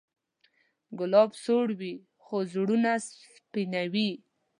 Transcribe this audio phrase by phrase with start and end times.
[0.99, 1.93] ګلاب سور وي،
[2.23, 4.09] خو زړونه سپینوي.